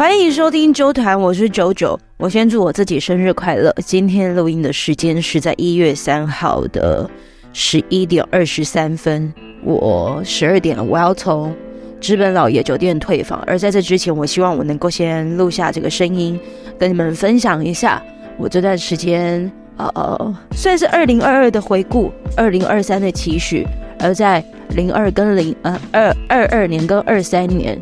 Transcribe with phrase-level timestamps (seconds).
[0.00, 2.00] 欢迎收听周团，我是九九。
[2.16, 3.70] 我先祝我自己生日快乐。
[3.84, 7.08] 今天录音的时间是在一月三号的
[7.52, 9.30] 十一点二十三分。
[9.62, 11.54] 我十二点了，我要从
[12.00, 13.44] 知本老爷酒店退房。
[13.46, 16.40] 而在这之前，我希望我能够先录下这个声音，
[16.78, 18.02] 跟你们分享一下
[18.38, 23.66] 我这段时间呃，算是二零二二的回顾，二零二三的期许。
[23.98, 27.78] 而在零二跟零呃二二二年跟二三年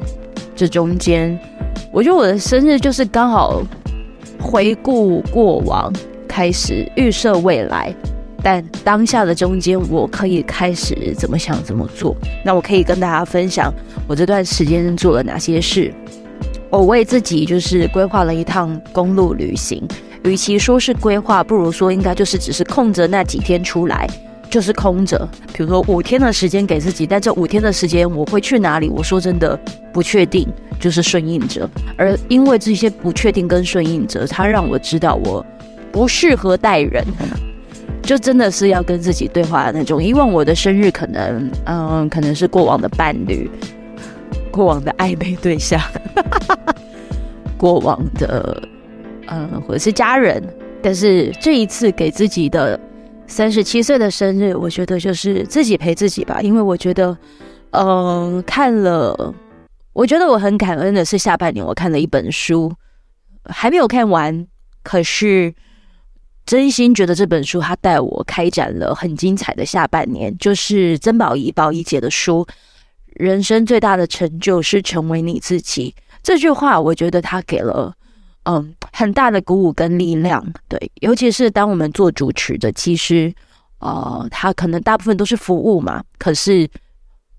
[0.57, 1.39] 这中间。
[1.93, 3.63] 我觉得我的生日就是刚好
[4.41, 5.93] 回顾过往，
[6.29, 7.95] 开始预设未来，
[8.43, 12.15] 但当下的中间，我可以开始怎么想怎么做。
[12.45, 13.73] 那我可以跟大家分享
[14.07, 15.93] 我这段时间做了哪些事。
[16.71, 19.83] 我为自己就是规划了一趟公路旅行，
[20.25, 24.07] 与其说是规划，不如说应该就是只是空着那几天出来，
[24.51, 25.29] 就是空着。
[25.53, 28.89] 比如说五天的时间给自己，但这五天的时间我会去哪里？
[28.89, 29.59] 我说真的
[29.93, 30.49] 不确定。
[30.81, 35.45] 就是顺应着，而因为这些不确定跟顺应着，它让我知道我
[35.91, 37.05] 不适合待人，
[38.01, 40.01] 就真的是要跟自己对话的那种。
[40.01, 43.51] 以往我的生日可能，嗯，可能是过往的伴侣、
[44.53, 45.81] 过往的暧昧对象、
[47.59, 48.63] 过往的，
[49.27, 50.41] 嗯，或者是家人。
[50.81, 52.79] 但是这一次给自己的
[53.29, 57.17] 三十七岁的生日，我觉得就是自己陪自己吧，因为我觉得，
[57.71, 59.33] 嗯，看了。
[59.93, 62.73] 我觉得我很感恩的是，下半年我看了一本书，
[63.45, 64.47] 还没有看完，
[64.83, 65.55] 可是
[66.47, 70.37] 真心觉得这本书它带我开展了很精彩的下半年。
[70.39, 72.47] 就是曾宝仪宝仪姐的书
[73.15, 77.93] 《人生最大的成就是成为你自己》这句话，我觉得它给了
[78.45, 80.45] 嗯很大的鼓舞跟力量。
[80.69, 83.35] 对，尤其是当我们做主持的，其实
[83.79, 86.69] 呃，它可能大部分都是服务嘛，可是。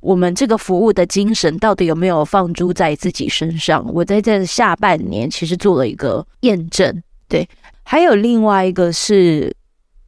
[0.02, 3.86] 我们这个服务的精神到底有没有放诸在自己身上？
[3.94, 7.46] 我在这下半年其实做了一个验证，对。
[7.84, 9.54] 还有另外一个是，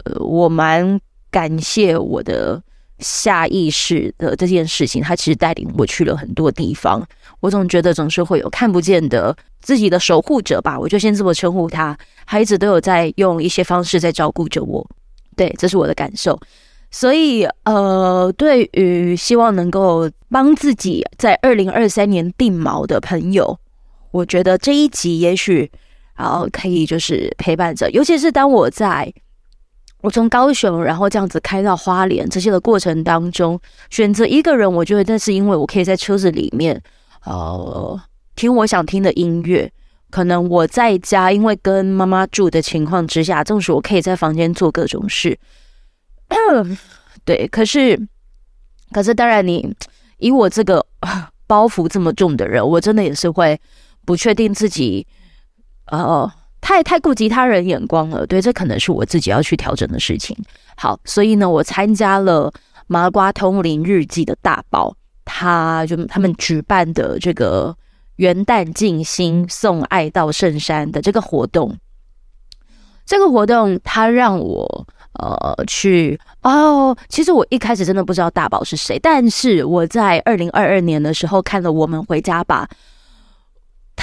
[0.06, 0.98] 呃，我蛮
[1.30, 2.64] 感谢我的
[3.00, 7.06] 下意识的这件事情，它其实带领我去了很多地方。
[7.42, 14.88] 我总觉得总是会有看不见的自己的守护者吧，我就先这么称呼他，孩子都有在用一些方式在照顾着我。
[15.36, 16.40] 对，这是我的感受。
[16.92, 23.58] 所以，呃，对于希望能够帮自己在二零二三年定锚的朋友，
[24.12, 25.72] 我觉得这一集也许，
[26.16, 29.12] 然后可以就是陪伴着，尤其是当我在
[30.02, 33.58] 我从高雄，然后这样子开到花莲这些的过程当中，
[33.90, 36.82] 选择一个人，我觉得那是因为我可以在车子里面，
[37.26, 38.02] 呃，
[38.36, 39.72] 听我想听的音乐。
[40.10, 45.40] 可能我在家，因为跟妈妈住的情况之下，纵使我可以在房间做各种事。
[47.24, 47.98] 对，可是，
[48.92, 49.74] 可是，当然，你
[50.18, 50.86] 以我这个
[51.48, 53.58] 包袱这么重的人，我真的也是会
[54.06, 55.08] 不确定自己，
[55.86, 58.28] 呃，太太顾及他人眼光了。
[58.28, 60.36] 对，这可能是我自己要去调整的事情。
[60.76, 62.52] 好，所以呢，我参加了
[62.88, 64.94] 麻瓜通灵日记的大包，
[65.26, 67.76] 他就他们举办的这个
[68.18, 71.78] 元旦静心送爱到圣山的这个活动，
[73.06, 74.88] 这个活动他让我。
[75.14, 76.96] 呃，去哦。
[77.10, 82.66] 其实我一开始真的不知道大宝是谁，但是我在二零二二年的时候看了《我们回家吧》，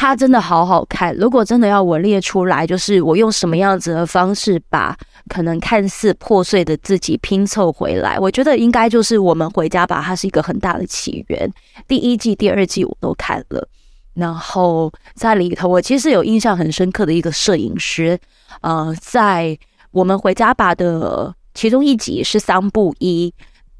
[0.01, 1.13] 它真的好好看。
[1.17, 4.97] 如果真的要我列出来，就是我用什么样子的方式把
[5.29, 11.53] 可能看似破碎的自己拼凑回来，我觉得应该就是《我们回家吧》，它是一个很大的起源。
[11.89, 13.69] 第一季、第二季我都看了，
[14.15, 18.17] 然后在里头，我其实有印象很深刻的一个摄影师，
[18.61, 19.59] 呃，在。
[19.91, 23.33] 我们回家吧的其中一集是三部一，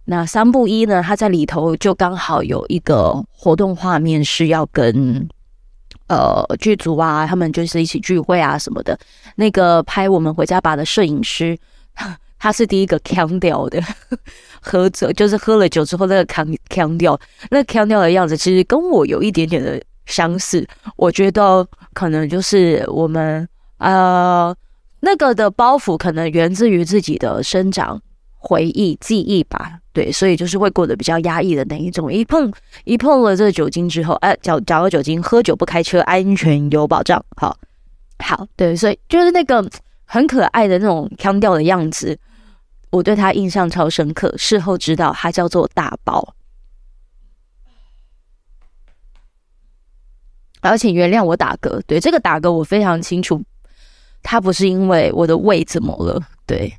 [0.07, 5.29] 那桑布伊呢，他在里头就刚好有一个活动画面是要跟
[6.09, 8.99] 呃剧组啊，他们就是一起聚会啊什么的。
[9.37, 11.57] 那个拍我们回家吧的摄影师，
[12.39, 13.81] 他是第一个腔调的，
[14.61, 17.19] 喝着就是喝了酒之后那个腔腔调，
[17.51, 20.67] 那腔调的样子其实跟我有一点点的相似。
[20.97, 24.55] 我觉得可能就是我们呃。
[25.01, 28.03] 那个的包袱可能源自于自己的生长
[28.39, 32.11] 回忆记忆吧，对，所以就是会过得比较压抑的那一种。
[32.13, 32.51] 一碰
[32.85, 37.23] 一碰了这个酒精之后，哎，找找了酒精，喝酒不开车，安全有保障。
[37.37, 37.59] 好，
[38.21, 39.69] 好，对，所以就是那个
[40.05, 42.19] 很可爱的那种腔调的样子，
[42.91, 44.33] 我对他印象超深刻。
[44.39, 46.35] 事后知道他叫做大宝，
[50.61, 53.43] 而且原谅我打嗝，对，这个打嗝我非常清楚。
[54.23, 56.21] 他不是因为我的胃怎么了？
[56.45, 56.77] 对，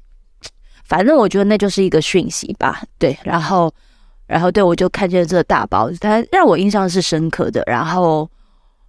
[0.89, 2.81] 反正我觉得那就是一个讯息吧。
[2.97, 3.71] 对，然后，
[4.27, 7.63] 然后对我就看见这个大包，它让我印象是深刻的。
[7.67, 8.29] 然后，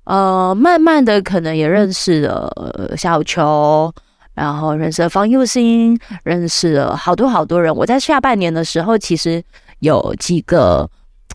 [0.05, 2.51] 呃，慢慢的可能也认识了
[2.97, 3.93] 小球，
[4.35, 7.73] 然后认识了方佑兴，认识了好多好多人。
[7.73, 9.45] 我在下半年的时候，其实
[9.79, 10.91] 有几个。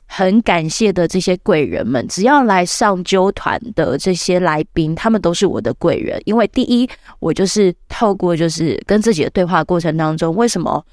[0.08, 6.22] 很感谢的这些贵人们，只要来上啾团的这些来宾，他们都是我的贵人。
[6.26, 6.88] 因为第一，
[7.20, 10.86] 我就是透过就是跟自己的对话过程当中，为什么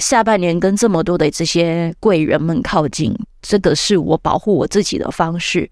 [0.00, 5.70] 下半年跟这么多的这些贵人们靠近，这个是我保护我自己的方式。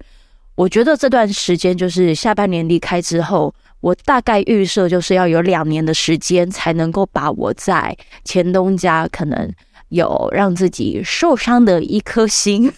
[0.55, 9.53] 我觉得这段时间就是下半年离开之后，我大概预设就是要有两年的时间才能够把我在前东家可能。
[9.89, 12.73] 有让自己受伤的一颗心，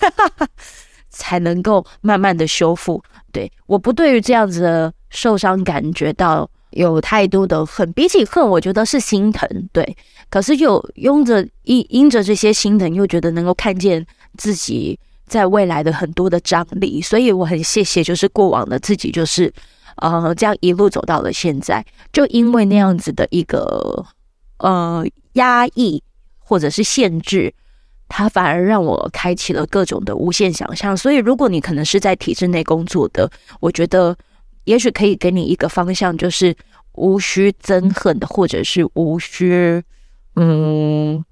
[1.10, 3.02] 才能够慢慢的修复。
[3.32, 9.48] 对，我不对于这样子的受伤感觉到有太多的恨，比起恨，我觉得是心疼。
[9.72, 9.96] 对，
[10.28, 14.04] 可是又拥着因因着这些心疼，又觉得能够看见
[14.36, 19.52] 自己在未来的很多的张力，所以我很谢谢，就是过往的自己，就是
[19.96, 24.04] 呃这样一路走到了现在，就因为那样子的一个
[24.58, 26.02] 呃压抑。
[26.48, 27.52] 或者是限制，
[28.08, 30.96] 它反而让我开启了各种的无限想象。
[30.96, 33.30] 所以，如果你可能是在体制内工作的，
[33.60, 34.16] 我觉得
[34.64, 36.56] 也许可以给你一个方向，就是
[36.92, 39.82] 无需憎恨的，或者是无需
[40.36, 41.22] 嗯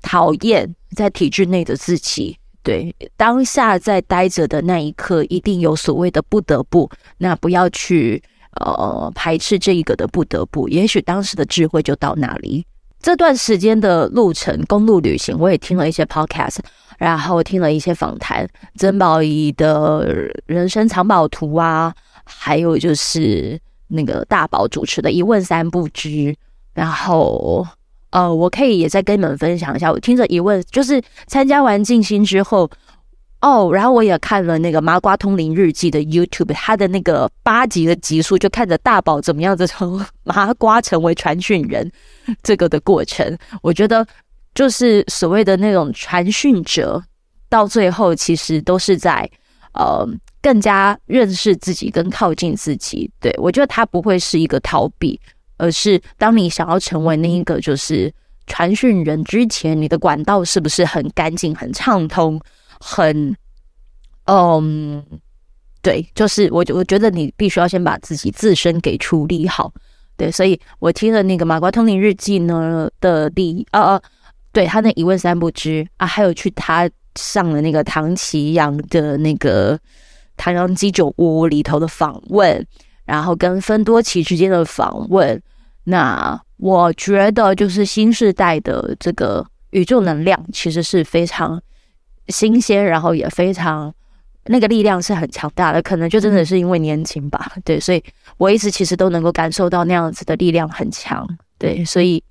[0.00, 2.38] 讨厌在体制内的自己。
[2.62, 8.22] 对，当下在待着的那一刻，一定有所谓的不得不，那不要去
[8.52, 10.66] 呃排斥这一个的不得不。
[10.68, 12.64] 也许当时的智慧就到那里。
[13.00, 16.58] 这段时间的路程，公路旅行，我也听了一些 podcast，
[16.98, 21.94] 然后听了一些访谈，曾宝仪的人生藏宝图啊，
[22.24, 23.58] 还有就是
[23.88, 26.34] 那个大宝主持的一问三不知，
[26.74, 27.66] 然后
[28.10, 32.70] 呃，我可以也再跟你们分享一下，我听着一问，就是参加完静心之后。
[33.40, 41.90] 哦然后我也看了那个《麻瓜通灵日记》的 YouTube，他的那个八集的集数，就看着大宝怎么样子从麻瓜成为传讯人
[42.42, 43.36] 这个的过程。
[43.62, 44.06] 我觉得
[44.54, 47.02] 就是所谓的那种传讯者，
[47.48, 49.28] 到最后其实都是在
[49.72, 50.06] 呃
[50.42, 53.10] 更加认识自己跟靠近自己。
[53.20, 55.18] 对，我觉得他不会是一个逃避，
[55.56, 58.12] 而是当你想要成为那一个就是
[58.46, 62.38] 传讯人之前，你的管道是不是很干净、很畅通？
[62.80, 63.36] 很，
[64.24, 65.04] 嗯，
[65.82, 69.70] 对，就是我，我觉得你必须要先把自己自身给处理好，
[70.16, 74.02] 对，所以我听了那个《马瓜通灵日记》呢的第，呃、啊，
[74.50, 79.78] 对他那一问三不知啊，还有去他上了那个唐綺阳的那个
[80.38, 82.66] 唐阳鸡酒屋里头的访问，
[83.04, 85.40] 然后跟芬多奇之间的访问，
[85.84, 91.60] 那我觉得就是新时代的这个宇宙能量其实是非常。
[92.30, 93.92] 新鲜，然后也非常
[94.44, 98.02] 那个力量是很强大的，可能就真的是因为年轻吧，对，所以
[98.38, 101.28] 我一直其实都能够感受到那样子的力量很强，
[101.58, 102.22] 对，所以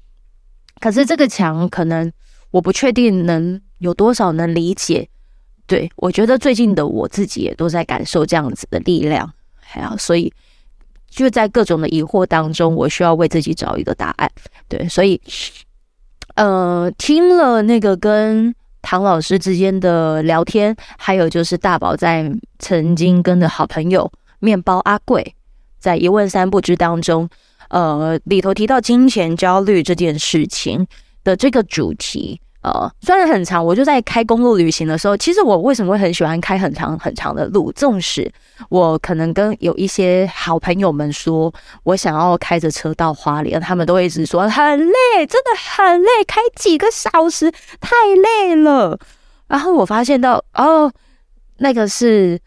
[0.79, 2.11] 可是这个强可能
[2.51, 5.07] 我不确定能有多少能理解，
[5.67, 10.33] 对，我觉得最近的我自己也都在感受这样子的力量，还有，所以
[11.09, 14.29] 就在各种的疑惑当中，我需要为自己找一个答案，
[14.67, 15.21] 对，所以
[16.35, 18.55] 呃，听了那个跟。
[18.81, 25.35] 唐老师之间的聊天，还有就是大宝在曾经跟的好朋友面包阿贵，
[25.79, 27.29] 在一问三不知当中，
[27.69, 30.87] 呃，里头提到金钱焦虑这件事情
[31.23, 32.39] 的这个主题。
[32.61, 37.71] 呃，虽然很长，我就在开公路旅行的时候，其实我为什么会很喜欢开很长很长的路？
[37.71, 38.29] 纵使
[38.67, 47.49] 我可能跟有一些好朋友们说，我想要开着车到花莲，他们都会一直说很累，真的很累，开几个小时
[47.79, 48.99] 太累了。
[49.47, 50.91] 然后我发现到，哦，
[51.59, 52.37] 那个是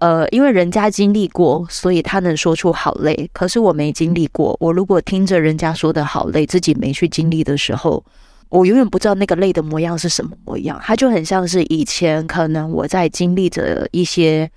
[0.00, 3.28] 呃，因为人家经历过，所以他能说出好累。
[3.34, 8.02] 可是我没经历过，我如果听着人家说的好累，自己没去经历的时候。
[8.50, 14.50] 我永远不知道那个累的模样是什么模样，它就很像是以前可能我在经历着一些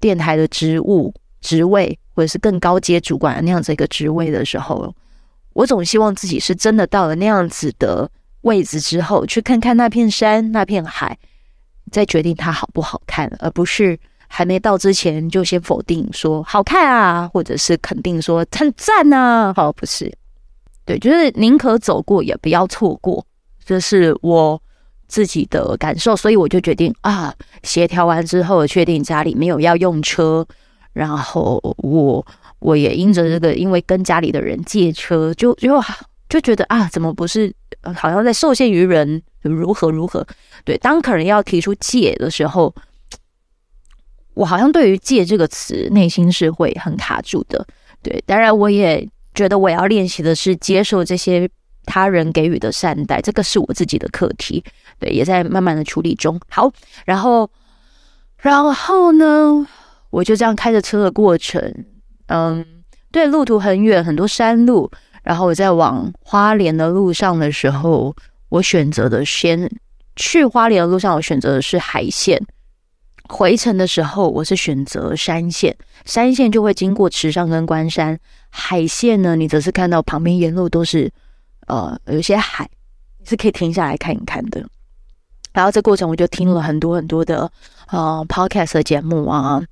[0.00, 4.94] 电台的职务、职位，或者是更高阶主管那样子一个职位的时候，
[5.52, 11.18] 我总希望自己是真的到了那样子的位置之后，去看看那片山、那片海，
[11.92, 20.10] 再决定它好不好看，而不是还没到之前就先否定说好看啊，或者是肯定说很赞啊，好，不是。
[20.86, 23.26] 对，就是宁可走过，也不要错过，
[23.64, 24.62] 这是我
[25.08, 30.46] 自己的感受，所以我就决定啊，协调完之后，确定家里没有要用车，
[30.92, 32.24] 然后我
[32.60, 35.82] 我也因着这个，因为跟家里的人借车，就就
[36.28, 37.52] 就觉得啊，怎么不是
[37.94, 40.26] 好像在受限于人，如何如何？
[40.64, 42.74] 对，当可能要提出借的时候，
[44.34, 47.66] 我好像对于“借”这个词，内心是会很卡住的。
[48.02, 51.48] 对，当然我也觉得我要练习的是接受这些
[51.84, 54.64] 他人给予的善待，这个是我自己的课题。
[54.98, 56.40] 对，也在慢慢的处理中。
[56.48, 56.72] 好，
[57.04, 57.48] 然后，
[58.38, 59.64] 然后呢，
[60.10, 61.84] 我就这样开着车的过程，
[62.26, 62.64] 嗯，
[63.12, 64.90] 对，路途很远，很多山路。
[65.22, 68.14] 然后我在往花莲的路上的时候，
[68.48, 69.70] 我选择的先
[70.16, 72.40] 去花莲的路上，我选择的是海线。
[73.28, 75.76] 回程的时候，我是选择山线。
[76.04, 78.18] 山线就会经过池上跟关山，
[78.48, 81.10] 海线呢，你则是看到旁边沿路都是
[81.66, 82.68] 呃有些海，
[83.24, 84.64] 是可以停下来看一看的。
[85.52, 87.50] 然后这过程我就听了很多很多的
[87.88, 89.62] 呃 podcast 的节目啊，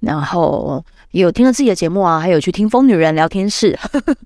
[0.00, 3.78] 然后有听了自己的节目啊，还有去听疯女人聊天室。
[3.80, 4.16] 呵 呵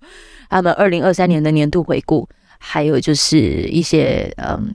[0.48, 4.74] 他们二零二三年的年度回顾，还有就是一些嗯，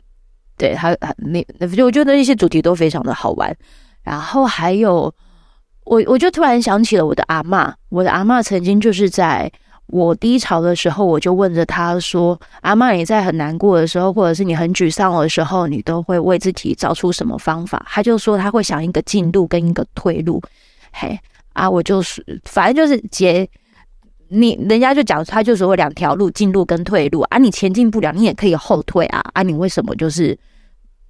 [0.57, 3.53] 对，还那那我觉得那些主题都非常的好玩。
[4.05, 5.13] 然后还有
[5.83, 7.73] 我，我就突然想起了我的阿嬷。
[7.89, 9.51] 我的阿嬷曾经就是在
[9.87, 20.41] 我低潮的时候，我就问着她说：“阿嬷，你在很难过的时候，或者是你很沮丧的时候，你都会为自己找出什么方法？”她就说：“她会想一个进路跟一个退路。”
[20.93, 21.19] 嘿，
[21.53, 23.49] 啊，我就是反正就是结。
[24.27, 27.37] 你人家就讲，他就说两条路，进路跟退路啊。
[27.37, 29.23] 你前进不了，你也可以后退啊。
[29.33, 30.35] 啊，你为什么就是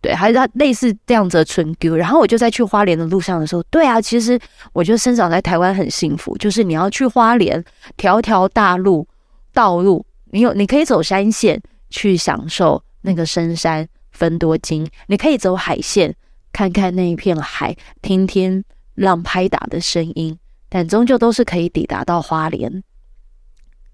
[0.01, 0.13] 对？
[0.13, 1.95] 还是它类似这样子的春秋。
[1.95, 4.39] 然后我就在去花莲的路上的时候，对啊，其实
[4.73, 7.63] 我觉得生长在台湾很幸福，就是你要去花莲，
[7.97, 9.07] 条条大路
[9.53, 16.15] 道路，你有你可以走山线去享受那个深山分多金，你可以走海线
[16.51, 18.63] 看看那一片海，听听
[18.95, 20.37] 浪拍打的声音，
[20.69, 22.83] 但终究都是可以抵达到花莲。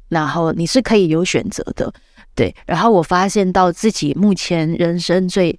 [0.09, 1.93] 然后你是可以有选择的，
[2.35, 2.53] 对。
[2.65, 5.57] 然后我发现到自己目前人生最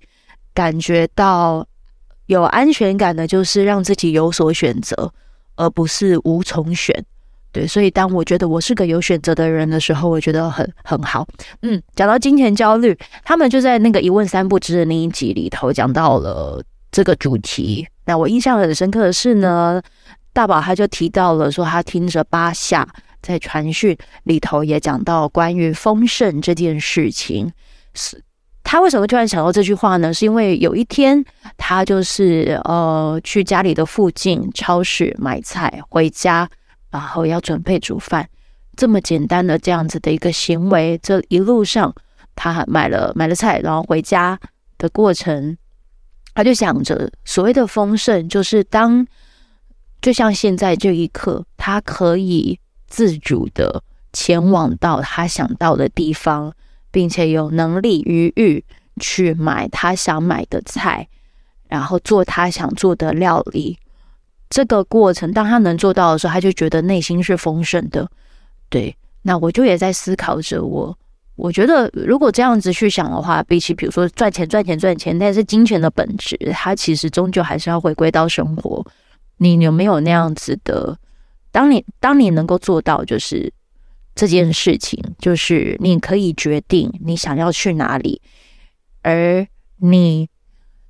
[0.55, 1.67] 感觉到
[2.27, 5.13] 有安全感的，就是让自己有所选择，
[5.57, 7.05] 而不是无从选。
[7.51, 11.27] 对，所以当我觉得我是个有选择的人的时候，我觉得很很好。
[11.61, 17.87] 嗯，讲到金钱焦虑，他们就在那个一问三不知的那一集里头讲到了这个主题。
[18.07, 19.83] 那我印象很深刻的是呢，
[20.33, 22.89] 大宝他就提到了说他听着巴夏。
[23.23, 27.53] 在传讯里头也讲到关于丰盛这件事情，
[27.95, 28.21] 是
[28.63, 30.13] 他为什么突然想到这句话呢？
[30.13, 31.25] 是因为有一天
[31.57, 36.49] 他就是呃去家里的附近超市买菜回家，
[36.91, 38.29] 然后要准备煮饭，
[38.77, 41.95] 这么简单的这样子的一个行为，这一路上
[42.35, 44.39] 他买了买了菜，然后回家
[44.79, 45.57] 的过程，
[46.35, 49.07] 他就想着所谓的丰盛，就是当
[50.01, 52.59] 就像现在这一刻，他可以。
[52.95, 56.53] 自主的前往到他想到的地方，
[56.93, 58.65] 并且有能力余裕
[59.01, 61.09] 去买他想买的菜，
[61.69, 63.77] 然后做他想做的料理。
[64.51, 68.07] 这个过程，当他能做到的时候，他就觉得内心是丰盛的。
[68.69, 70.97] 对，那我就也在思考着我，
[71.37, 78.87] 我觉得如果这样子去想的话，比起比如说赚钱、赚钱、赚钱，但是金钱的本质，它其实终究还是要回归到生活。
[79.39, 80.97] 你有没有那样子的？
[81.51, 83.53] 当你当你能够做到，就是
[84.15, 88.21] 这件事情，就是你可以决定你想要去哪里，
[89.03, 90.29] 而你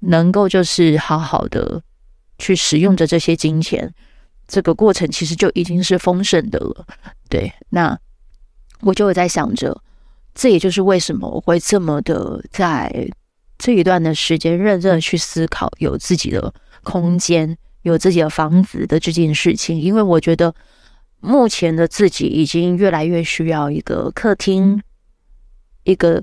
[0.01, 1.83] 能够就是好好的
[2.39, 3.95] 去使用着这些金钱，
[4.47, 6.87] 这个过程其实就已经是丰盛的了。
[7.29, 7.99] 对，那
[8.81, 9.83] 我就会在想着，
[10.35, 13.11] 这也就是为什么我会这么的在
[13.59, 16.53] 这一段的时间认真的去思考，有自己的
[16.83, 17.57] 空间。
[17.83, 20.55] 有自己的房子的这件事情，因为我觉得
[21.25, 24.83] 目前的自己已经越来越需要一个客厅，
[25.85, 26.21] 一个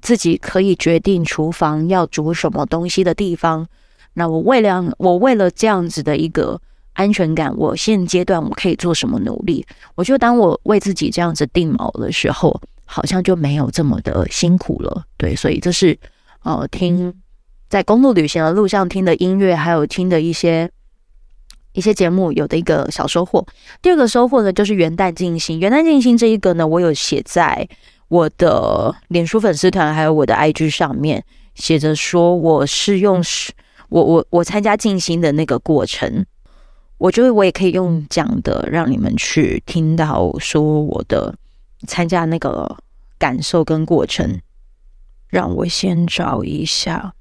[0.00, 3.68] 自己可以决定厨房要煮什么东西的地方。
[4.14, 6.58] 那我为了我为了这样子的一个
[6.94, 9.66] 安全感，我现阶段我可以做什么努力？
[9.94, 15.04] 我觉得当我为自己这样子定锚的时候，好像就没有这么的辛苦了。
[15.18, 15.96] 对，所以这是
[16.42, 17.12] 呃听
[17.68, 20.70] 在公路旅行的路上听的音乐，还有听的一些。
[21.72, 23.46] 一些节目有的一个小收获，
[23.80, 25.60] 第二个收获呢，就是元旦静心。
[25.60, 27.68] 元旦静心这一个呢，我有写在
[28.08, 33.22] 我的脸书粉丝团还有我的 IG 上面，写着说我是用
[33.90, 36.26] 我我我参加静心的那个过程，
[36.96, 41.34] 我觉得我也可以用讲的让你们去听到说我的
[41.86, 42.76] 参加那个
[43.18, 44.40] 感受跟过程。
[45.28, 47.12] 让我先找一下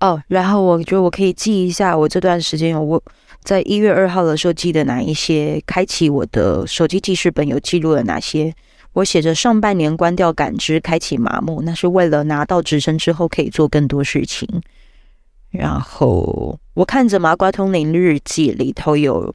[0.00, 3.02] 哦，然后我觉得我可以记一下我这段时间有我。
[3.44, 5.62] 在一月二号的时候，记得哪一些？
[5.66, 8.54] 开启我的手机记事本，有记录了哪些？
[8.94, 14.48] 我写着上半年关掉感知，开启麻木，那是为了拿到职称之后可以做更多事情。
[15.50, 19.32] 然后我看着《麻瓜通灵日记》里头有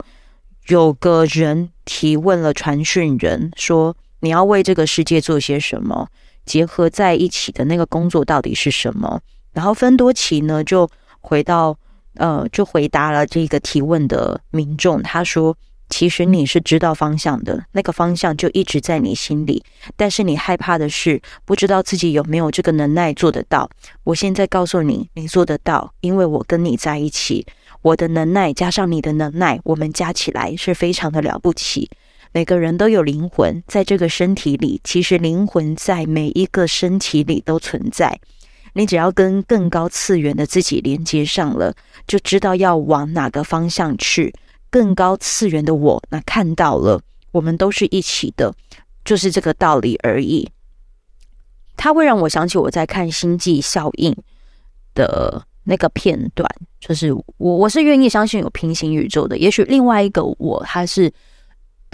[0.67, 6.07] 有个人提问了传讯人，说你要为这个世界做些什么？
[6.45, 9.21] 结合在一起的那个工作到底是什么？
[9.53, 10.89] 然后芬多奇呢就
[11.21, 11.77] 回到
[12.19, 15.57] 呃，就回答了这个提问的民众，他说。
[15.91, 19.63] 其实你是知道方向的，那个方向就一直在你心里，
[19.97, 23.67] 但是你害怕的是不知道自己有没有这个能耐做得到。
[24.03, 27.43] 我现在告诉你，你做得到，因为我跟你在一起，
[27.81, 31.89] 我的能耐加上你的能耐，我们加起来是非常的了不起。
[32.31, 38.19] 每个人都有灵魂，在这个身体里，其实灵魂在每一个身体里都存在。
[38.73, 41.73] 你只要跟更高次元的自己连接上了，
[42.07, 44.33] 就知道要往哪个方向去。
[44.69, 48.53] 更高次元的我，那看到了，我们都是一起的，
[49.03, 50.49] 就是这个道理而已。
[51.75, 54.11] 它会让我想起我在看《星际效应》
[54.93, 56.47] 的那个片段，
[56.79, 59.37] 就是我我是愿意相信有平行宇宙的。
[59.37, 61.11] 也许另外一个我，他是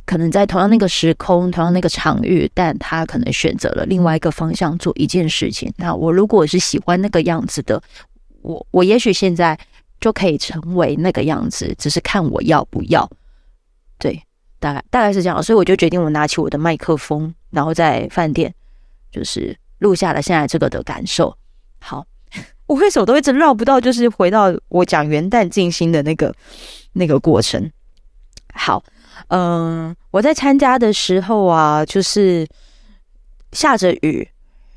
[0.06, 5.74] 可能在同样那个时空、同样那个场域，但他可能选择了另外一个方向做一件事情。
[5.78, 7.82] 那我如果是喜欢那个样子的，
[8.42, 9.58] 我我也许现在。
[10.02, 13.10] 就可以成为那个样子，只是看我要不要。
[13.98, 14.22] 对，
[14.60, 18.54] 大概大概是这样，所以我就决定，我拿起我的麦克风，然后在饭店
[19.10, 21.36] 就是录下了现在这个的感受。
[21.80, 22.06] 好，
[22.68, 26.36] 我为什么都一直绕不到，就是回到我讲元旦静心的那个
[26.92, 27.72] 那个过程。
[28.54, 28.84] 好，
[29.28, 32.48] 嗯，我在参加的时候啊，就是
[33.52, 34.28] 下着雨，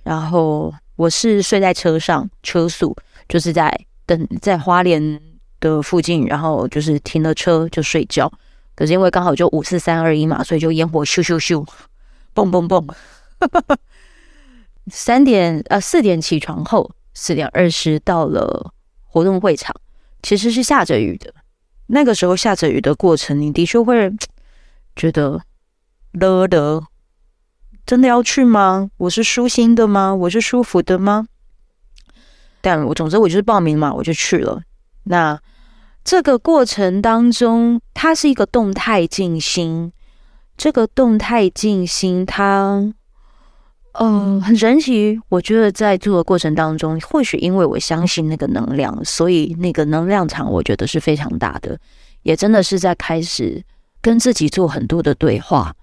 [0.04, 2.96] 然后我是睡在车上，车速
[3.28, 3.86] 就是在。
[4.08, 5.20] 等在花莲
[5.60, 8.32] 的附近，然后就是停了车就睡觉。
[8.74, 11.62] 可是因为刚好就五四三二一嘛，所以就烟火咻咻咻，
[12.32, 12.88] 蹦蹦蹦。
[14.90, 18.72] 三点呃四点起床后，四点二十到了
[19.04, 19.76] 活动会场，
[20.22, 21.34] 其实是下着雨的。
[21.88, 24.10] 那个时候下着雨的过程，你的确会
[24.98, 25.40] 觉得
[26.10, 26.82] 了的，
[27.86, 28.90] 真的要去吗？
[28.96, 30.12] 我是舒心的吗？
[30.12, 31.28] 我是舒服的吗？
[32.60, 34.60] 但我总之我就是报名嘛，我就去了。
[35.04, 35.40] 那
[36.02, 39.92] 这个过程当中，它是一个动态静心。
[40.56, 42.92] 这个动态静心，它
[43.92, 45.20] 嗯很神奇。
[45.28, 51.78] 我觉得在做的过程当中，或许因为我相信那个能量，所以那个能量场我觉得是非常大的。
[52.22, 53.62] 也真的是在开始
[54.00, 55.74] 跟自己做很多的对话。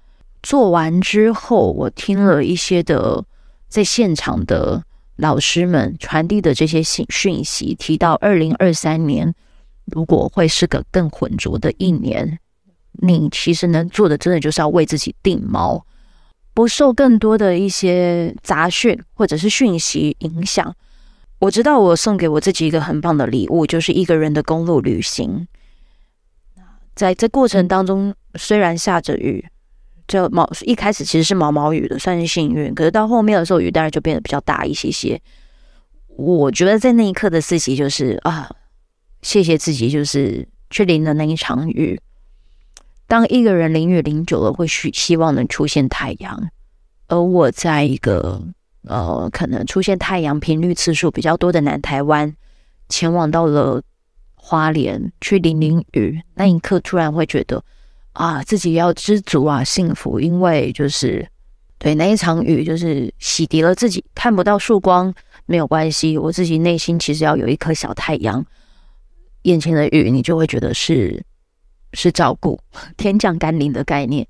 [0.43, 3.23] 做完之后，我听了一些的
[3.67, 4.83] 在现场的。
[5.17, 9.33] 老师们传递的这些信讯息，提到二零二三年
[9.85, 12.37] 如果会是个更浑浊的一年，
[12.91, 15.81] 你其实能做的，真的就是要为自己定锚，
[16.53, 20.75] 不受更多的一些杂讯或者是讯息影响。
[21.39, 25.47] 我知道，我送给我自己一个很棒的礼物，就是一个人的公路旅行。
[26.95, 29.45] 在这过程当中，虽然下着雨。
[30.07, 32.71] 就毛一开始其实是毛毛雨的，算是幸运。
[32.75, 35.19] 可是到后面的时候，雨当然就变得比较大一些些。
[36.15, 38.47] 我觉得在那一刻的自己就是啊，
[39.23, 41.99] 谢谢自己，就是去淋了那一场雨。
[43.07, 46.51] 当一个人淋雨淋久了，会希希望能出现太阳。
[47.07, 48.43] 而我在一个
[48.87, 52.35] 呃，可能出现太阳频率次数比较多的南台湾，
[52.89, 53.81] 前往到了
[54.47, 57.63] 花莲去淋淋雨，那一刻突然会觉得。
[58.13, 61.27] 啊，自己要知足啊，幸福，因为就是
[61.77, 65.13] 对那一场雨，就是洗涤了自己，看不到曙光
[65.47, 68.45] 没有关系，我自己内心其实要有一颗小太阳，
[69.41, 71.25] 眼前的雨你就会觉得是
[71.91, 72.57] 是照顾，
[72.95, 74.25] 天降甘霖的概念。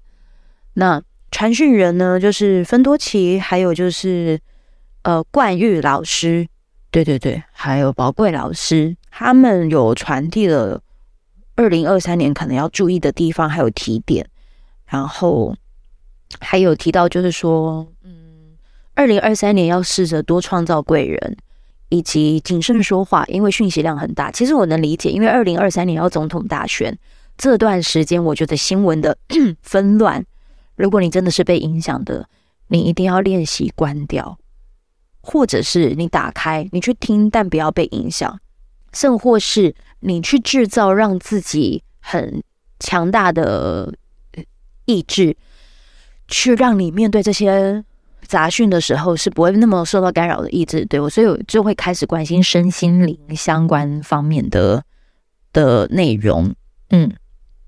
[0.74, 1.00] 那
[1.30, 4.40] 传讯人呢，就是芬多奇，还有就是
[5.04, 6.48] 呃冠玉老师，
[6.90, 10.82] 对对对，还有宝贵老师，他们有传递了。
[11.56, 14.28] 二零二三年可能要注意的地方还有提点，
[14.86, 15.56] 然后
[16.42, 18.58] 还有提到就是说，嗯，
[18.94, 21.38] 二零二三年要试着多创造贵人，
[21.88, 24.30] 以及谨慎说话，因为讯息量很大。
[24.30, 27.00] 其实我能理解，因为二零二三年要总统大选
[27.38, 29.18] 这段时间，我觉得新闻的
[29.64, 30.26] 纷乱，
[30.76, 32.28] 如果你真的是被影响的，
[32.68, 34.38] 你一定要练习关掉，
[35.22, 38.42] 或者是你打开，你去听，但不要被影响。
[38.96, 42.42] 甚或是你去制造让自己很
[42.80, 43.94] 强大的
[44.86, 45.36] 意志，
[46.28, 47.84] 去让你面对这些
[48.26, 54.84] 杂讯的时候是不会那么受到干扰的意志，对我，所以我就会开始关心身心灵相关方面的
[55.52, 56.56] 的内容。
[56.92, 57.12] 嗯，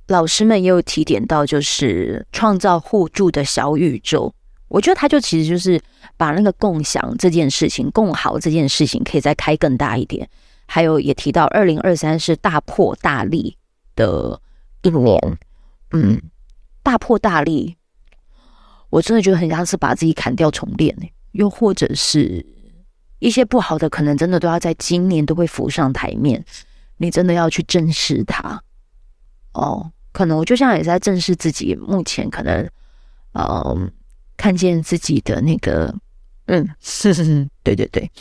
[0.08, 4.34] 老师们也有提点到，就是创造互助的小宇宙。
[4.70, 5.82] 我觉得他就其实就是
[6.18, 10.30] 把那个共享这件事情、共好这件事情，可以再开更大一点。
[10.68, 13.58] 还有也提到二零二三是大破大立
[13.96, 14.40] 的
[14.84, 15.20] 一年，
[15.92, 16.22] 嗯，
[16.84, 17.76] 大破大立，
[18.90, 20.96] 我真的觉得很像是把自己砍掉重练，
[21.32, 22.46] 又或者是
[23.20, 26.44] 一些不好的，可能真的都要在今年都会浮上台面，
[26.98, 28.62] 你真的要去正视它。
[29.54, 32.70] 哦，可能我就像也在正视自己目前可能，
[33.34, 33.92] 嗯，
[34.36, 35.96] 看见自己的那个，
[36.46, 38.12] 嗯，是是是，对对对。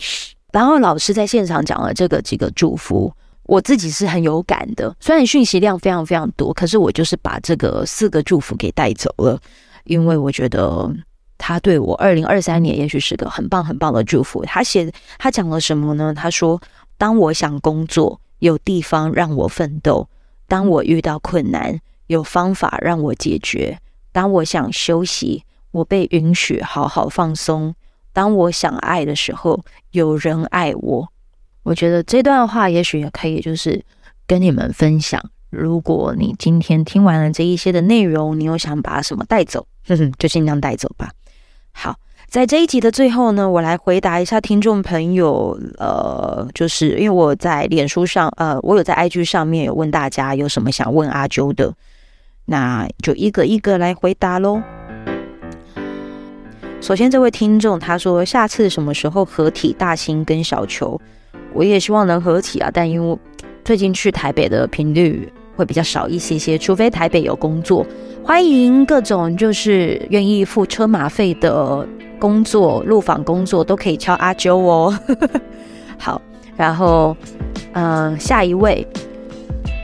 [0.57, 4.97] 然后老师在现场讲了这个几个祝福，我自己是很有感的。
[4.99, 9.39] 虽然讯息量非常非常多，可是我就是把这个四个祝福给带走了，
[9.85, 10.91] 因为我觉得
[11.37, 14.43] 他对我二零二三年也许是个很棒很棒的祝福。
[14.47, 16.15] 他写他讲了什么呢？
[16.15, 16.59] 他说
[16.97, 20.09] ：“当我想工作，有地方让我奋斗；
[20.49, 23.77] 当我遇到困难，有方法让我解决；
[24.11, 27.75] 当我想休息，我被允许好好放松。”
[28.17, 31.07] 当我想爱的时候，有人爱我。
[31.65, 33.85] 我觉得这段话也许也可以，就是
[34.27, 35.23] 跟你们分享。
[35.51, 41.11] 如果你今天听完了这一些的内容，你又想把什么带走，哼哼，就尽量带走吧。
[41.73, 41.95] 好，
[42.27, 45.61] 在这一集的最后呢，我来回答一下听众朋友。
[45.77, 51.75] 呃，就是因为我在脸书上，呃，我有在 IG 上面有问大家有什么想问阿啾的，
[52.47, 54.63] 那就一个一个来回答喽。
[56.79, 59.75] 首先，这位听众他说：“下次什么时候合体？
[59.77, 61.01] 大星跟小球，
[61.53, 62.71] 我也希望能合体啊。
[62.73, 63.19] 但因为
[63.65, 67.85] 最近去台北的频率会比较少一些些，除非台北有工作，
[68.23, 71.85] 欢迎各种就是愿意付车马费的
[72.21, 74.97] 工作、路访工作都可以敲阿啾哦。
[75.99, 76.21] ”好，
[76.57, 77.17] 然后
[77.73, 78.87] 嗯、下一位，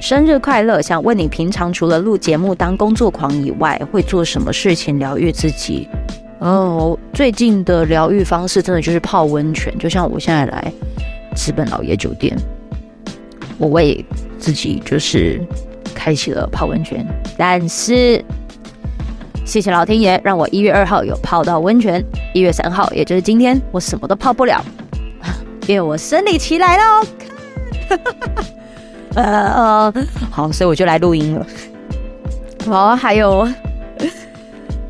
[0.00, 0.80] 生日快乐！
[0.80, 5.88] 想问你平常除了录节目当工作狂以外，会做什么事情疗愈自己？
[6.42, 10.72] 哦，最近的疗愈方式真的就是泡温泉，就像我现在来
[11.36, 12.36] 知本老爷酒店，
[13.58, 14.04] 我为
[14.40, 15.40] 自己就是
[15.94, 17.06] 开启了泡温泉。
[17.38, 18.20] 但是
[19.44, 24.60] 谢谢老天爷，让我一月二号有泡到温泉，一月三号也就是今天，我什么都泡不了，
[25.68, 27.06] 因为我生理期来了。
[29.14, 29.94] 呃呃，
[30.28, 31.46] 好，所以我就来录音了。
[32.66, 33.48] 好，还有，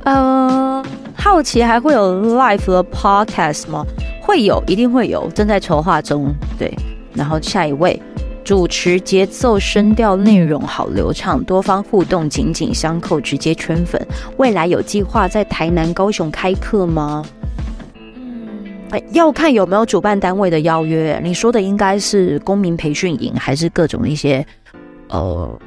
[0.05, 0.83] 呃。
[1.23, 3.87] 好奇还会有 live 的 podcast 吗？
[4.21, 6.35] 会有，一定会有，正在筹划中。
[6.59, 6.75] 对，
[7.15, 8.03] 然后下一位，
[8.43, 14.05] 主持节奏声调内容好流畅，多方互动紧紧相扣，直接圈粉。
[14.37, 17.25] 未来有计划在台南、高雄开课吗？
[17.95, 21.21] 嗯，要看有没有主办单位的邀约。
[21.23, 24.45] 你说的应该是公民培训营，还是各种一些
[25.09, 25.59] 呃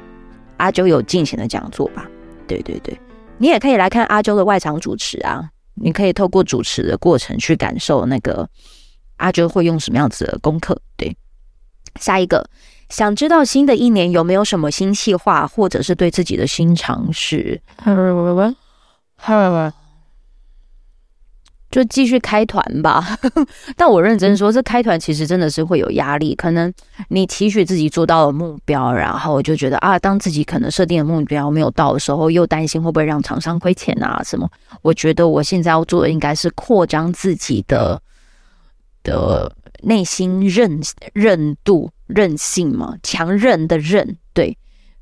[0.58, 2.06] 阿九有进行的讲座吧？
[2.46, 2.94] 对对对。
[3.38, 8.48] 你也可以来看阿啾的外场主持啊，你可以透过主持的过程去感受那个
[9.16, 10.80] 阿啾会用什么样子的功课。
[10.96, 11.14] 对，
[12.00, 12.48] 下一个，
[12.88, 17.60] 想知道新的一年有没有什么新计划，或者是对自己的新尝试？
[21.68, 23.18] 就继续开团吧，
[23.76, 26.34] 但我认真说，这开团其实真的是会有压力。
[26.34, 26.72] 可能
[27.08, 34.48] 你期许自己做到了目标，然后就觉得啊，当自己可能设定的目标没有到的时候，又担心会不会让厂商亏钱啊什么。
[34.80, 38.00] 我觉得我现在要做的应该是扩张自己的
[39.02, 39.52] 的
[39.82, 40.80] 内心韧
[41.12, 44.56] 韧度、韧性嘛，强韧的韧，对，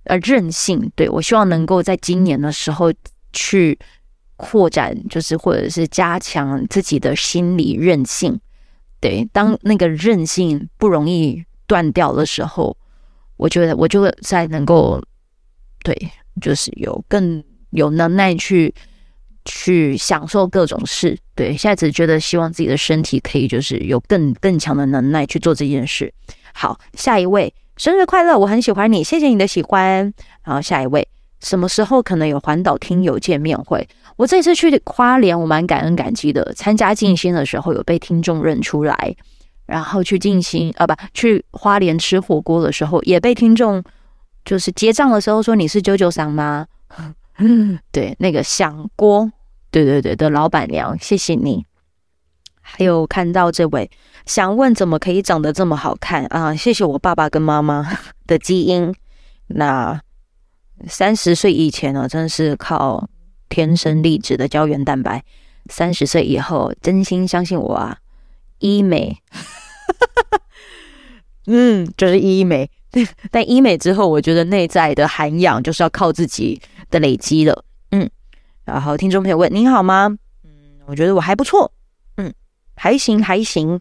[0.04, 0.90] 呃，韧性。
[0.96, 2.90] 对，我希望能够在今年的时候
[3.34, 3.78] 去。
[4.36, 8.40] 扩展就是，或者是加强自己的心理韧性。
[9.00, 12.76] 对，当那个韧性不容易断掉的时候，
[13.36, 15.02] 我觉得我就在能够，
[15.82, 15.94] 对，
[16.40, 18.74] 就是有更有能耐去
[19.44, 21.18] 去享受各种事。
[21.34, 26.12] 对，现在只觉得希望自己的身体可以就是有更更强的能耐去做这件事。
[26.54, 28.38] 好，下一位，生日快乐！
[28.38, 30.14] 我很喜欢你，谢谢你的喜欢。
[30.44, 31.06] 然后下一位，
[31.40, 33.86] 什么时候可能有环岛听友见面会？
[34.16, 36.52] 我这次去花莲，我蛮感恩感激的。
[36.54, 39.16] 参加静心的时候，有被听众认出来，
[39.66, 43.82] 然后去静心啊，不，去花莲吃火锅的时候，也被听众
[44.44, 46.66] 就是结账的时候说，你是啾啾桑吗？
[47.90, 49.30] 对，那个响锅，
[49.72, 51.66] 对对对的老板娘，谢谢你。
[52.60, 53.90] 还有看到这位，
[54.26, 56.54] 想问怎么可以长得这么好看啊？
[56.54, 57.98] 谢谢我爸爸跟妈妈
[58.28, 58.94] 的基因。
[59.48, 60.00] 那
[60.86, 63.08] 三十岁以前呢，真的是靠。
[63.54, 65.22] 天生丽质的胶原蛋白，
[65.70, 67.98] 三十岁以后，真心相信我啊，
[68.58, 69.18] 医美，
[71.46, 72.68] 嗯，就是医美。
[73.30, 77.64] 但医美之后，我觉得内在的涵养就是要靠自己的累积了。
[77.92, 78.10] 嗯，
[78.64, 80.16] 然后听众朋友问您好吗？
[80.42, 80.50] 嗯，
[80.86, 81.70] 我觉得我还不错，
[82.16, 82.34] 嗯，
[82.74, 83.78] 还行还行。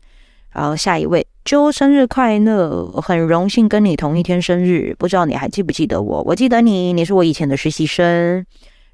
[0.52, 2.86] 然后下一位，啾，生日快乐！
[3.02, 6.22] 很荣幸跟你同一天生日，不知道你还记不记得我？
[6.28, 8.46] 我记得你，你是我以前的实习生。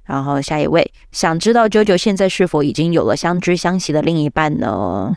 [0.09, 5.15] 然后下一位，想知道啾啾现在是否已经有了相知相惜的另一半呢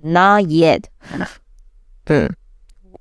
[0.00, 0.84] ？Not yet。
[2.06, 2.34] 嗯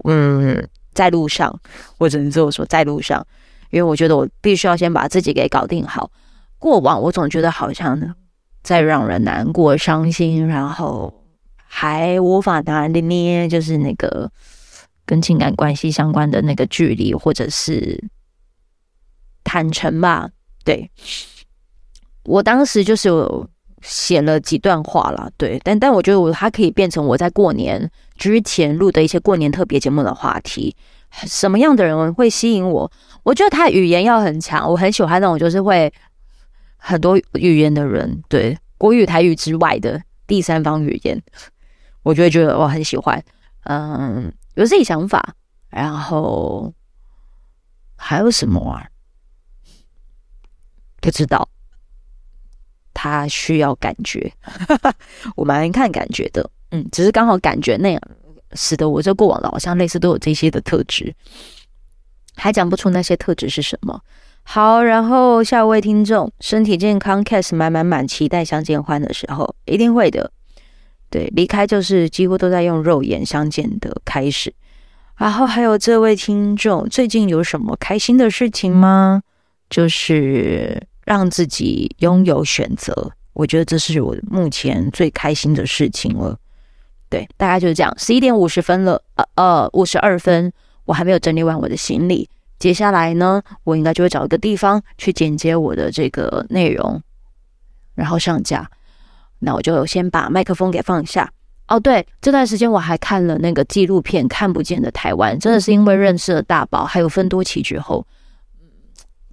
[0.03, 1.61] 嗯，在路上，
[1.97, 3.25] 我只能这么说，在路上，
[3.69, 6.11] 因为我觉得我必须要先把自己给搞定好。
[6.59, 8.15] 过往我总觉得好像
[8.61, 11.13] 在让人难过、伤心，然后。
[11.73, 14.29] 还无法拿捏，就是那个
[15.05, 18.09] 跟情感关系相关的那个距离，或者是
[19.45, 20.29] 坦诚吧。
[20.63, 20.89] 对，
[22.23, 23.49] 我当时就是有
[23.81, 30.75] 写了几段话啦，对，但但我觉得我它可以变成我在过年之前录的一些过年特别节目的话题。
[31.11, 32.89] 什么样的人会吸引我？
[33.23, 35.91] 我觉得他语言要很强，我很喜欢那种就是会
[36.77, 41.21] 很多语言的人，对，国语、台语之外的第三方语言。
[42.03, 43.21] 我就觉得我很喜欢，
[43.65, 45.35] 嗯，有自己想法，
[45.69, 46.73] 然后
[47.97, 48.87] 还有什么啊？
[51.01, 51.49] 不知道，
[52.93, 54.31] 他需要感觉，
[55.35, 58.01] 我蛮看感觉的，嗯，只是刚好感觉那样，
[58.53, 61.13] 使得我这过往的好像类似都有这些的特质，
[62.35, 64.01] 还讲不出那些特质是什么。
[64.43, 70.31] 好，然后下一位听众，身体健康，cast 满满满，期待相见欢的时候，一定会的。
[71.09, 74.53] 对，离开就是几乎都在用肉眼相见的开始。
[75.17, 79.21] 然后还有这位听众，最近有什么开心的事情吗？
[79.69, 86.37] 就是让自己拥有选择，我觉得这是我目前最开心的事情了。
[87.09, 87.93] 对，大概就是这样。
[87.97, 90.53] 十一点五十分了，呃呃，五十二分，
[90.85, 92.29] 我还没有整理完我的行李。
[92.59, 97.01] 接下来呢，我应该就会找一个地方去剪接我的这个内容，
[97.93, 98.71] 然后上架。
[99.39, 101.29] 那我就先把麦克风给放下。
[101.67, 108.07] 哦，对，这段时间我还看了那个纪录片《看不见的台湾》，真的是因为认识了大宝，还有芬多奇之后，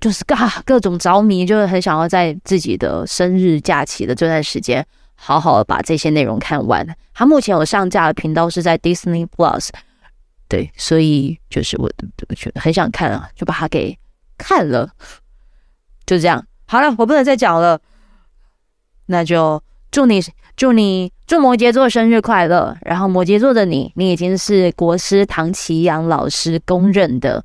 [0.00, 6.87] 就是嘎 各种着迷，就是很想要在自己的生日假期的这段时间，好好的把这些内容看完。
[7.14, 9.68] 他目前有上架的频道是在 Disney Plus，
[10.48, 11.90] 对，所以就是我
[12.28, 13.98] 我觉得很想看啊，就把它给
[14.37, 14.90] 看了。
[16.06, 17.80] 就这样，好了，我不能再讲了，
[19.06, 19.62] 那就。
[19.90, 20.20] 祝你，
[20.54, 22.76] 祝你，祝摩羯座生日快乐！
[22.82, 27.42] 然后摩羯座的你，你已经是国师唐奇阳老师公认的，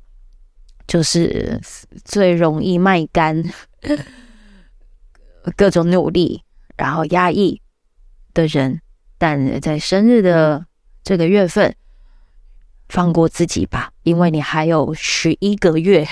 [0.86, 1.60] 就是
[2.04, 3.42] 最容易卖干、
[5.56, 6.42] 各种努力，
[6.76, 7.60] 然后压抑
[8.32, 8.80] 的人。
[9.18, 10.66] 但在生日的
[11.02, 11.74] 这个月份，
[12.88, 16.06] 放过自己吧，因为你还有十一个月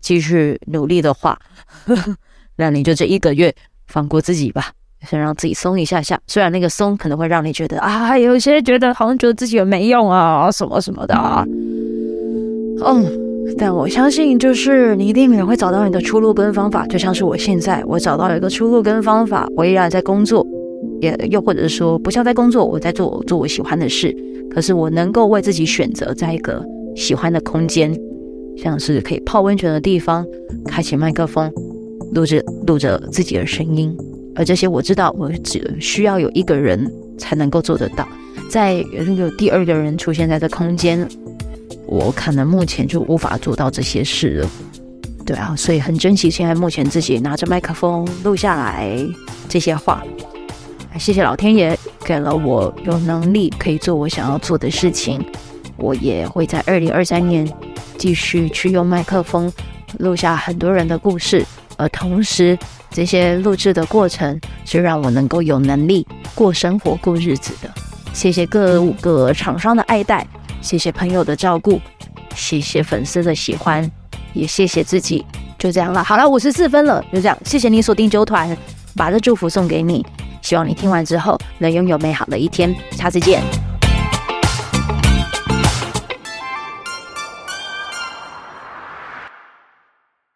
[0.00, 1.38] 继续努力的话，
[2.56, 3.54] 那你就这一个月
[3.86, 4.72] 放过自己吧。
[5.02, 11.44] 先让自己松一下下，虽然那个松可能会让你觉得啊，有些觉得好像觉得自己也没用啊，什么什么的啊。
[11.46, 13.04] 嗯，
[13.58, 20.46] 但我相信，就是你一定也会找到你的出路跟方法，就像是我现在，我找到了一个出路跟方法，我依然在工作，
[21.00, 24.14] 也又或者是说不像在工作，我在做做我喜欢的事，
[24.50, 27.94] 可是我能够为自己选择在一个喜欢的空间，
[28.56, 30.26] 像是可以泡温泉的地方，
[30.66, 31.50] 开启麦克风，
[32.12, 33.96] 录着录着自己的声音。
[34.34, 38.06] 而这些我知道，我只需要有一个人才能够做得到。
[38.50, 41.08] 在那个第二个人出现在这空间，
[41.86, 44.50] 我可能目前就无法做到这些事了。
[45.24, 48.96] 对啊，所以很珍惜现在目前自己拿着麦克风录下来
[49.48, 50.02] 这些话。
[50.98, 55.24] 谢谢老天爷给了我有能力可以做我想要做的事情。
[55.76, 57.46] 我也会在二零二三年
[57.98, 59.52] 继续去用麦克风
[59.98, 61.44] 录下很多人的故事，
[61.76, 62.58] 而同时。
[62.88, 67.70] 这些录制的过程是让我能够有能力过生活、过日子的。
[68.14, 70.26] 谢谢各五个厂商的爱戴，
[70.66, 71.80] 谢谢朋友的照顾，
[72.34, 73.88] 谢谢粉丝的喜欢，
[74.32, 75.24] 也谢谢自己。
[75.56, 77.38] 就这样了，好了，五十四分了，就这样。
[77.44, 78.54] 谢谢你锁定九团，
[78.96, 80.04] 把这祝福送给你，
[80.42, 82.74] 希望你听完之后能拥有美好的一天。
[82.90, 83.75] 下次见。